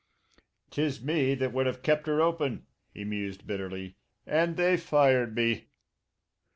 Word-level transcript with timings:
"Tis 0.71 1.03
me 1.03 1.35
that 1.35 1.53
would 1.53 1.67
have 1.67 1.83
kept 1.83 2.07
'er 2.07 2.21
open," 2.23 2.65
he 2.91 3.03
mused 3.03 3.45
bitterly. 3.45 3.97
"And 4.25 4.57
they 4.57 4.75
fired 4.75 5.35
me!" 5.35 5.67